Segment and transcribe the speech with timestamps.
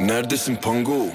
[0.00, 1.12] Neredesin Pango?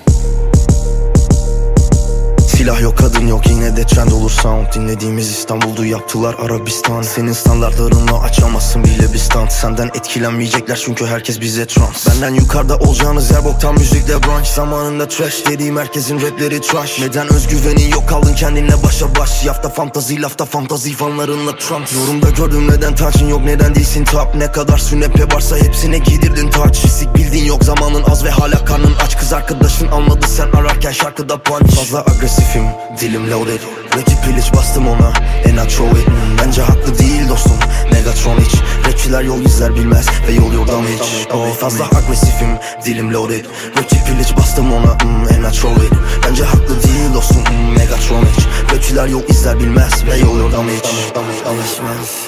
[2.57, 4.65] Silah yok kadın yok yine de trend olur sound.
[4.75, 7.01] Dinlediğimiz İstanbul'du yaptılar Arabistan.
[7.01, 12.07] Senin standartlarınla açamazsın bile bir stand Senden etkilenmeyecekler çünkü herkes bize trans.
[12.07, 14.47] Benden yukarıda olacağınız yer boktan müzikle brunch.
[14.47, 16.99] Zamanında trash dediğim herkesin rapleri trash.
[16.99, 19.45] Neden özgüvenin yok kaldın kendinle başa baş?
[19.45, 21.93] Yafta fantazi lafta fantazi fanlarınla trans.
[21.93, 24.35] Yorumda gördüm neden taçın yok neden değilsin top?
[24.35, 28.95] Ne kadar sünepe varsa hepsine giydirdin taç Fisik bildiğin yok zamanın az ve hala karnın
[29.05, 29.17] aç.
[29.17, 31.75] Kız arkadaşın anladı sen ararken şarkıda punch.
[31.75, 32.05] Fazla
[32.45, 32.65] agresifim
[33.01, 33.61] dilim loaded
[33.97, 35.07] Rakip piliç bastım ona.
[35.45, 35.99] And I throw
[36.41, 37.57] Bence haklı değil dostum.
[37.91, 38.55] Megatron hiç.
[38.87, 41.27] Rapçiler yol izler bilmez ve yol yordan hiç.
[41.33, 42.57] Oh, Fazla agresifim.
[42.85, 43.45] Dilim loaded
[43.77, 44.99] Rakip piliç bastım ona.
[45.01, 47.45] Hmm, and I throw Bence haklı değil dostum.
[47.45, 48.45] Hmm, Megatron hiç.
[48.75, 51.15] Rapçiler yol izler bilmez ve yol yordan hiç.
[51.47, 52.27] Alışmaz.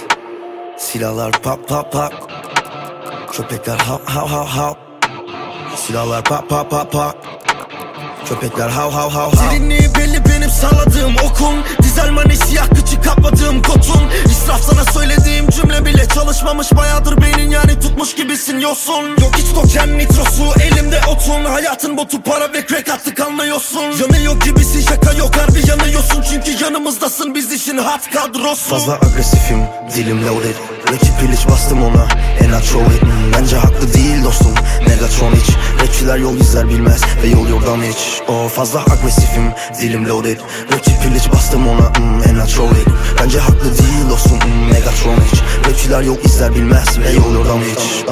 [0.78, 2.14] Silahlar pop pop pop
[3.32, 4.74] Köpekler hav hav hav hav
[5.76, 7.27] Silahlar pop pop pop pop
[8.30, 8.70] Köpekler.
[8.70, 9.52] Hav hav hav hav.
[9.52, 11.56] Derinliği belli benim salladığım okun.
[11.84, 14.02] Dizelmani siyah kıçı kapladığım kotun.
[14.26, 16.68] İsraf sana söylediğim cümle bile çalışmamış.
[16.76, 19.10] Bayağıdır beynin yani tutmuş gibisin yosun.
[19.22, 21.46] Yok hiç token nitrosu elimde otun.
[21.46, 23.82] Hayatın botu para ve crack attık anlıyorsun.
[24.02, 26.22] Yanıyor gibisin şaka yok harbi yanıyorsun.
[26.22, 28.70] Çünkü yanımızdasın biz işin hat kadrosu.
[28.70, 29.60] Fazla agresifim
[29.96, 30.56] dilim loaded
[30.94, 32.08] Rakip piliç bastım ona.
[32.42, 34.54] İt Hmm, Bence haklı değil dostum.
[34.88, 35.50] Megatron hiç
[35.82, 37.02] Rapçiler yol izler bilmez.
[37.24, 38.22] Ve yol yordan hiç.
[38.28, 39.52] Oh fazla agresifim.
[39.82, 40.40] Dilim loaded
[40.74, 41.92] Rakip piliç bastım ona.
[42.48, 42.88] I throw it
[43.24, 44.40] Bence haklı değil dostum.
[44.42, 47.00] Hmm, Megatron hiç Rapçiler yol izler bilmez.
[47.00, 48.06] Ve yol yordan hiç